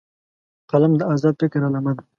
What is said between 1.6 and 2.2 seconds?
علامه ده